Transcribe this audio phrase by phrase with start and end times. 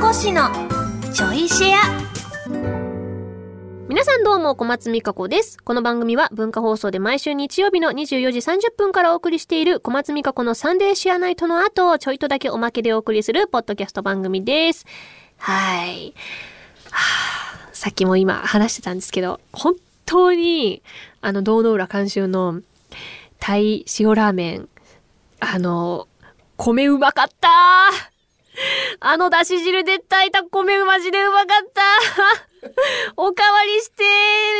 [0.00, 0.48] こ氏の
[1.12, 2.00] ちょいシェア
[3.86, 5.62] 皆さんどうも小松美香子です。
[5.62, 14.86] この番組は文化放送で毎週日曜日の24時30分からお送りしている小松美香子のサンデーシェアナイトの後、ちょいとだけおまけでお送りするポッドキャスト番組です。
[15.36, 16.14] はい。
[16.90, 19.74] はあ、さっきも今話してたんですけど、本
[20.06, 20.82] 当に、
[21.20, 22.62] あの、堂の浦監修の
[23.38, 24.68] タイ塩ラーメン、
[25.40, 26.08] あの、
[26.56, 27.50] 米うまかった
[29.00, 31.82] あのだし汁で炊いた米うまじでうまかった
[33.16, 34.04] おかわりして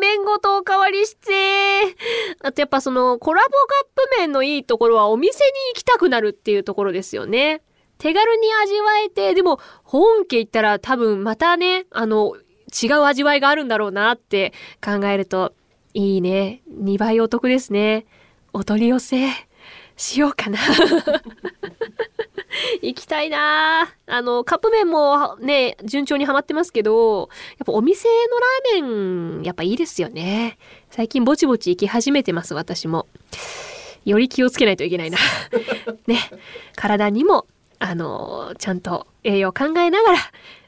[0.00, 1.94] 麺ごとおかわりして
[2.40, 7.62] あとやっぱそのコラボカップ麺のいいところはお店に行きたくなるっていうところですよね。
[8.02, 12.34] 手軽に味わえて、でも本家行ったら多分またね、あの、
[12.82, 14.52] 違う味わいがあるんだろうなって
[14.84, 15.52] 考えると、
[15.94, 16.62] いいね。
[16.68, 18.06] 2倍お得ですね。
[18.52, 19.28] お取り寄せ
[19.96, 20.58] しようかな。
[22.82, 27.28] 行きたいなあの、カップ麺もね、順調にはまってますけど、
[27.58, 30.58] やっぱお店のラーメン、やっぱいいですよね。
[30.90, 33.06] 最近ぼちぼち行き始めてます、私も。
[34.04, 35.18] より気をつけないといけないな。
[36.06, 36.18] ね。
[36.76, 37.46] 体にも、
[37.78, 40.18] あの、ちゃんと栄養を考えながら、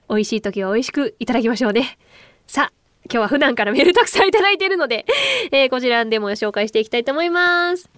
[0.09, 1.99] 美味しい時は美味しくいただきましょうね。
[2.47, 2.73] さあ、
[3.11, 5.05] 今日は普段からメールたくさんいただいているので、
[5.51, 7.91] えー、こちらでも紹介していきたいと思います。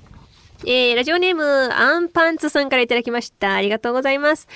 [0.64, 3.54] えー、ラジオネーム、アンパンツさんからいただきました。
[3.54, 4.48] ありがとうございます。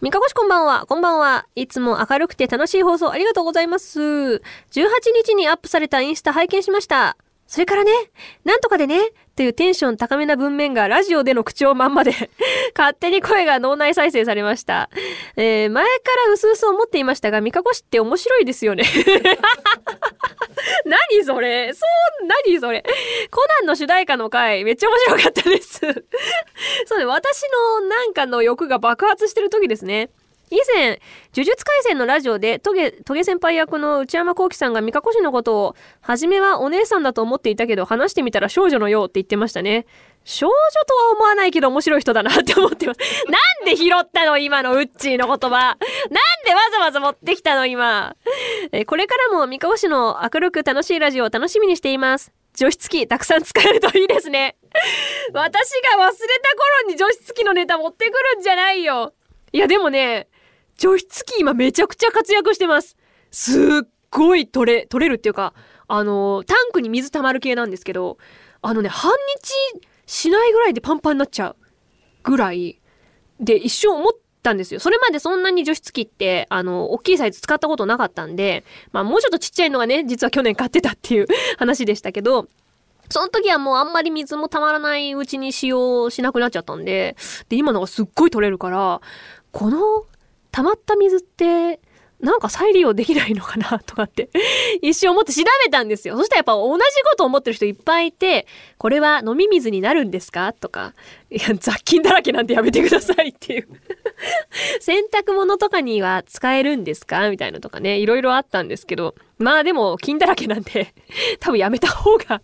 [0.00, 0.84] 三かこしこんばんは。
[0.86, 1.46] こんばんは。
[1.54, 4.00] いつも明るくて楽しい放送ありがとうございます。
[4.00, 4.40] 18
[5.24, 7.16] 日にアップされたインスタ拝見しました。
[7.46, 7.92] それからね、
[8.44, 8.98] なんとかでね、
[9.36, 12.12] というテンション高めな文面がラジオでの口調まんまで
[12.76, 14.90] 勝手に声が脳内再生されました。
[15.36, 15.90] えー、前か
[16.26, 18.84] ら薄々思っていましたが、三かこしって面白いですよね
[20.84, 21.72] 何それ？
[21.72, 21.80] そ
[22.22, 22.84] う、何それ？
[23.30, 25.80] コナンの主題歌の回、めっちゃ面白かったです。
[26.86, 27.42] そうね、私
[27.80, 30.10] のなんかの欲が爆発してる時ですね。
[30.54, 31.00] 以前、
[31.34, 39.84] 呪術廻戦のラジオで、トゲ、トゲ先輩役の内山幸輝さんが三河市のことを、初めはお姉さんだと思っていたけど、話してみたら少女のようって言ってましたね。
[40.24, 40.54] 少女
[40.86, 42.98] とは思わないけど面白い人だなって思ってます。
[43.28, 45.50] なんで拾ったの今のウッチーの言葉。
[45.50, 45.76] なん
[46.46, 48.16] でわざわざ持ってきたの今。
[48.72, 52.32] えこれからも三河市の明るく楽しいラジオを楽しみにしています。
[52.54, 54.56] 除湿機たくさん使えるといいですね。
[55.34, 59.12] 私が忘れた頃に除湿機のネタ持ってくるんじゃないよ。
[59.52, 60.28] いやでもね、
[60.76, 62.96] 除湿機今めちゃくちゃ活躍してます。
[63.30, 65.54] すっごい取れ、取れるっていうか、
[65.86, 68.18] あの、タンクに水溜まる系なんですけど、
[68.62, 69.12] あのね、半
[69.72, 71.56] 日しないぐらいでパンパンになっちゃう
[72.22, 72.80] ぐらい
[73.40, 74.12] で一瞬思っ
[74.42, 74.80] たんですよ。
[74.80, 81.26] それまでそんなに除湿機って、あの、大きいサイズ使ったことなかったんで、まあもうちょっとちっちゃいのがね、実は去年買ってたっていう
[81.58, 82.46] 話でしたけど、
[83.10, 87.16] その時はもうあんまり水もたまらないうちに使用しなくなっちゃったんで、
[87.48, 89.00] で、今のがすっごい取れるから、
[89.52, 90.06] この
[90.54, 91.80] 溜まった水って
[92.20, 94.30] なんか再利用できないのかなとかって
[94.82, 96.16] 一瞬思って調べたんですよ。
[96.16, 98.46] そしたらやっぱ同じこと思ってる人いっぱいいて、
[98.78, 100.94] これは飲み水になるんですかとか、
[101.28, 103.68] いや、雑菌だらけなんてやめてくださいっていう
[104.80, 110.94] 洗濯物とかには使えるんですかみたいなとかね、いろいろあったんですけど、まあでも菌だらけなんで
[111.40, 112.40] 多分やめた方が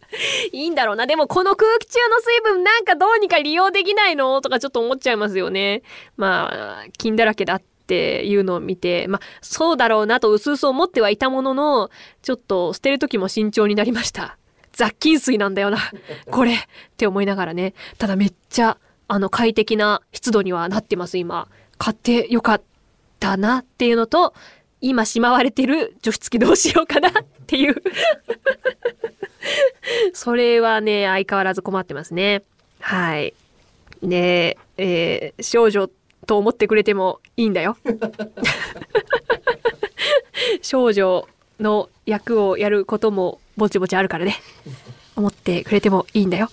[0.52, 1.06] いいんだろうな。
[1.06, 5.82] でもこの空気中の水分なんかどうにか利用できないのとかちょっと思っちゃいますよね。
[6.16, 11.90] まあ、菌だらけだってっていうのを見て、まあ、そうだろうなと薄々思ってはいたものの、
[12.22, 14.38] ちょっと捨てる時も慎重になりました。
[14.72, 15.78] 雑菌水なんだよな、
[16.30, 16.56] これっ
[16.96, 17.74] て思いながらね。
[17.98, 18.78] ただめっちゃ、
[19.08, 21.48] あの、快適な湿度にはなってます、今。
[21.78, 22.62] 買ってよかっ
[23.18, 24.34] たなっていうのと、
[24.80, 27.12] 今しまわれてる除湿機どうしようかなっ
[27.48, 27.74] ていう
[30.14, 32.44] それはね、相変わらず困ってますね。
[32.78, 33.34] はい。
[34.00, 35.90] で、えー、少女
[36.26, 37.76] と思ってくれてもいいんだよ。
[40.62, 41.26] 少女
[41.58, 44.36] の役をやることもぼちぼちあるからね。
[45.16, 46.48] 思ってくれてもいいんだよ。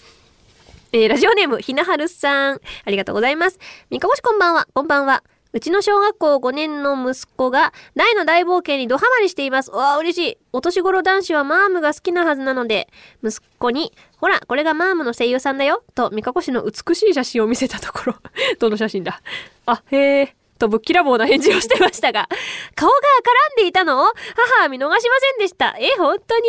[0.91, 2.61] えー、ラジオネーム、ひなはるさん。
[2.85, 3.59] ありがとうございます。
[3.89, 4.67] みかごしこんばんは。
[4.73, 5.23] こんばんは。
[5.53, 9.71] うちの小学校5年の息子が大の大冒険にドハマりしています。
[9.71, 10.37] わあ、嬉しい。
[10.53, 12.89] お年頃男子はマームが好きなはずなので、
[13.23, 15.83] 息子に、ほら、これがマームの声優さんだよ。
[15.95, 18.15] と、三河市の美しい写真を見せたところ、
[18.59, 19.21] どの写真だ？
[19.67, 20.35] あ、へえ。
[20.57, 22.27] とぶっきらぼうな返事をしてましたが、
[22.73, 24.11] 顔が絡んでいたの？
[24.35, 25.75] 母は見逃しませんでした。
[25.77, 26.45] え、本当に？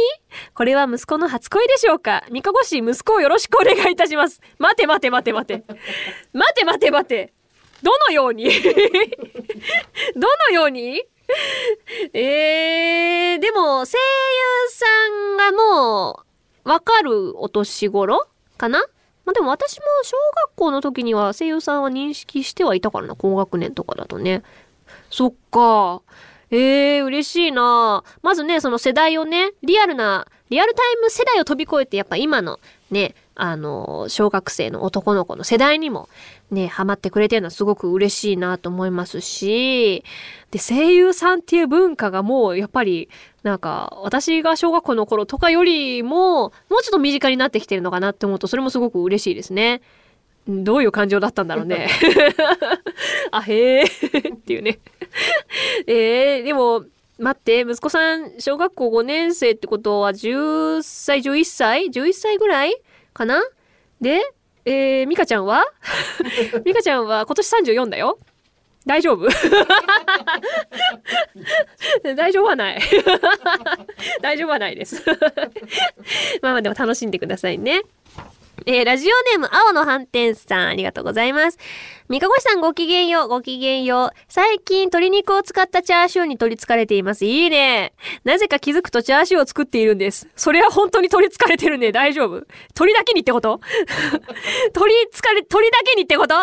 [0.55, 2.25] これは息子の初恋でしょうか？
[2.31, 4.41] 三河市息子をよろしくお願いいたします。
[4.59, 5.63] 待て待て待て待て。
[6.33, 7.33] 待て待て待て。
[7.83, 8.49] どのように？
[10.17, 11.03] どのように？
[12.15, 16.25] えー、でも声優さんがも
[16.65, 18.27] うわかるお年頃
[18.57, 18.83] かな？
[19.29, 20.17] まあ、でも私も小
[20.47, 24.43] 学校の時には声優さんは認識してはいたからな、高学年とかだとね。
[25.11, 26.01] そっか。
[26.51, 32.59] ええー、嬉しいなまずね、その世代をね、リアルな、リアルタイム世代を飛び越えて、やっぱ今の
[32.91, 36.09] ね、あの、小学生の男の子の世代にも
[36.51, 40.03] ね、ハマってくれてるのはすごく嬉しいなと思いますし、
[40.51, 43.09] で、声優さんっていう文化がもうやっぱり、
[43.45, 49.83] なんか、私が小学校の頃とかよりも、もうちょっと身近になってきてるのかなって思うと、それもすごく嬉しいですね。
[50.49, 51.89] どういう感情だったんだろうね。
[53.31, 53.87] あ、へえっ
[54.45, 54.81] ていうね。
[55.87, 56.87] えー、でも、
[57.21, 62.75] 待って、息子さん、小学校5年生ってことは10歳、11歳 ?11 歳ぐらい？
[63.19, 63.43] かな？
[64.01, 64.23] で、
[64.65, 65.65] えー、ミカちゃんは？
[66.65, 68.19] ミカちゃんは今年34だよ。
[68.87, 69.29] 大丈夫？
[72.17, 72.81] 大丈夫はない。
[74.23, 75.03] 大丈夫はないです。
[76.41, 77.83] まあまあでも楽しんでくださいね。
[78.67, 81.59] えー、ラジオネーム、青の斑点さん、ありがとうございます。
[82.09, 84.11] 三かごしさんごきげんよう、ごきげんよう。
[84.29, 87.27] 最近鶏肉を使ったチャーシューに取り憑かれています。
[87.27, 87.93] いいね。
[88.25, 90.29] なぜか気づくとチャーシューを作っているんです。
[90.35, 91.93] それは本当に取り憑かれてるね。
[91.93, 92.47] 大丈夫？
[92.75, 93.61] 鳥だけにってこと？
[94.73, 96.35] 取り憑かれ、鳥だけにってこと？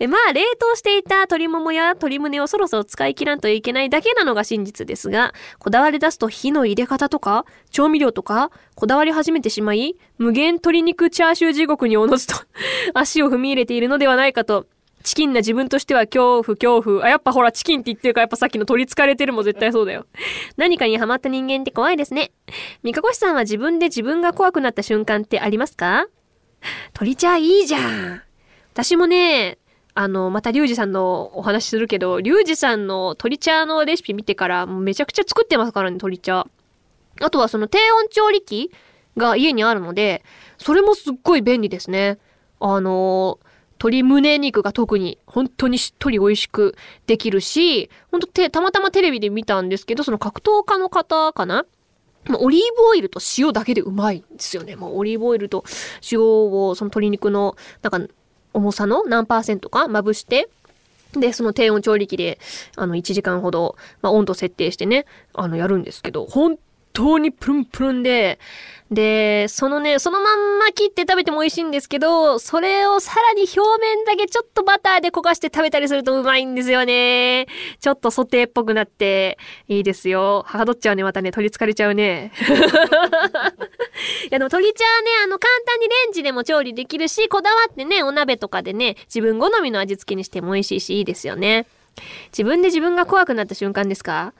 [0.00, 12.34] え、まあ、冷凍していた鶏ももや鶏胸をそろそろ使い切らんといけないだけなのが真実ですが、こだわり出すと火の入れ方とか、調味料とか、こだわり始めてしまい、無限鶏肉チャーシュー地獄におのずと
[12.94, 14.66] 足を踏み入れているのではないかと
[15.04, 17.04] チキンな自分としては恐怖、恐怖。
[17.04, 20.06] あ、やっぱほら、チキンって言ってるから、やっぱさっきの取り憑かれてるも絶対そうだよ。
[20.56, 22.32] 何かにハマった人間って怖いですね。
[22.82, 26.08] 三かこしさんは自分で自分が怖くなった瞬間ってありますか？
[26.92, 28.22] 鳥茶いいじゃん。
[28.72, 29.58] 私もね、
[29.94, 36.46] あの、またリュウジさんのお話するけど、リュウジさんの鳥茶のレシピ見てから、めちゃくちゃ作ってますからね、鳥茶。
[37.20, 38.70] あとはその低温調理器
[39.16, 40.24] が家にあるので、
[40.58, 42.18] それもすっごい便利ですね。
[42.60, 43.38] あの
[43.74, 46.74] 鶏胸肉が特に本当にしっとり美味しく
[47.06, 51.64] できるし、本当て、たまたまテレビで見たんですけど、その格闘家の方かな？
[52.40, 54.74] オリーブオイルと塩だけでうまいんですよね。
[54.74, 55.64] もうオリーブオイルと
[56.10, 58.14] 塩をその鶏肉のなんか
[58.52, 60.48] 重さの何パーセントかまぶして、
[61.12, 62.38] で、その低温調理器で、
[62.76, 66.58] あの、1時間ほど、まあ、温度設定してね、あの、やるんですけど、本
[66.98, 68.40] 当にプルンプルンで、
[68.90, 77.46] で、そのね、そのまんま切って食べても美味しいんですけど、それをさらに表面だけちょっとバターで焦がして食べたりするとうまいんですよね。
[77.78, 80.42] ちょっとソテーっぽくなっていいですよ。
[80.44, 82.32] はかどっちゃうね、またね、取り憑かれちゃうね。
[82.48, 82.48] い
[84.30, 91.66] やでも鶏茶はね、あの簡単にレンジでも調理できるし、こだわってね、お鍋とかでね、自分好みの味付けにしても美味しいし、いいですよね。
[92.32, 94.32] 自分で自分が怖くなった瞬間ですか？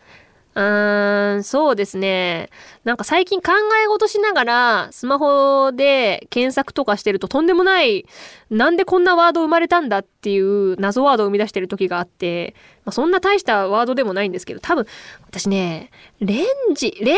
[0.58, 2.50] うーん、そうですね。
[2.82, 8.06] なんか最近考え事しながらスマホで検索とかしてるととんでもない、
[8.50, 14.84] なんでこんなワード生まれたんだっていう謎ワードを生み出してる時があって、まあ、そんな大したワードでもないんですけど、多分
[15.28, 17.16] 私ね、レンジ、レン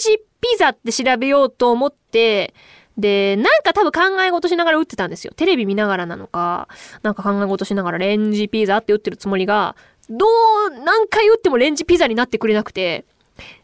[0.00, 2.54] ジピザって調べようと思って、
[2.98, 5.32] で、なんか多分考え事しながら打ってたんですよ。
[5.36, 6.66] テレビ見ながらなのか、
[7.04, 9.76] なんか考え事しながらレンジピザって打ってるつもりが、
[10.10, 13.04] どう、何回打ってもレンジピザになってくれなくて、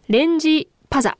[0.08, 1.18] レンジパザ。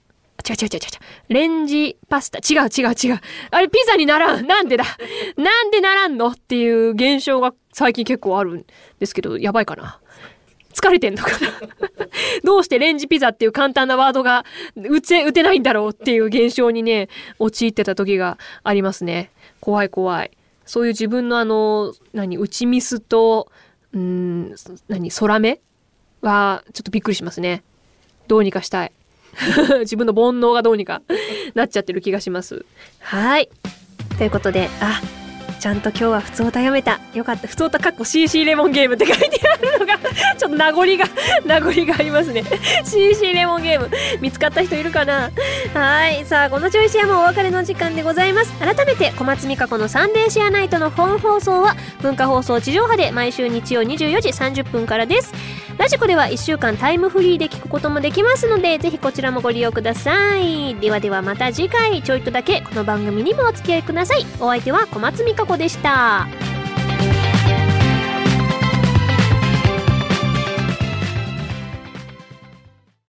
[0.48, 1.34] 違う違う違う違う。
[1.34, 2.38] レンジパスタ。
[2.38, 3.20] 違う違う違う。
[3.50, 4.46] あれピザにならん。
[4.46, 4.84] なんでだ。
[5.36, 8.66] なんでならんのっていう現象が最近結構あるん
[9.00, 9.98] ですけど、やばいかな。
[10.72, 11.52] 疲れてんのかな
[12.44, 14.44] どうしてレンジピザっていう簡単なワードが
[14.76, 19.30] 打て、打てないんだろうっていう現象にね、陥ってた時がありますね。
[19.60, 20.30] 怖い怖い。
[20.66, 23.50] そういう自分のあの、何、打ちミスと、
[23.96, 24.54] うん、
[24.88, 25.60] 何、空目
[26.20, 27.62] は、ちょっとびっくりしますね。
[28.28, 28.92] どうにかしたい。
[29.80, 31.02] 自分の煩悩がどうにか
[31.54, 32.66] なっちゃってる気がします。
[33.00, 33.48] はい。
[34.18, 35.00] ということで、あ、
[35.58, 37.00] ちゃんと今日は普通歌読めた。
[37.14, 37.48] よかった。
[37.48, 39.98] 普通歌かっこ CC レモンゲームって書いてあるのが
[40.38, 41.04] ちょっと名残が
[41.44, 42.44] 名残がありますね。
[42.84, 43.90] CC レモンゲーム。
[44.20, 45.30] 見つかった人いるかな？
[45.74, 46.24] はい。
[46.26, 48.52] さあ、このチョイシアもお別れの時間でございます。
[48.60, 55.32] 改めて、小松美香子のサンデーシェアナイトの本放送は、文化放送地上波で毎週日曜24時30分からです。
[55.78, 60.74] ラジコでは1週間タイムフリーで聞くこともできますので、ぜひこちらもご利用ください。
[60.76, 64.24] ではではまた次回、ちょいとだけこの番組にもお付き合いください。
[64.40, 66.26] お相手は小松美香子でした。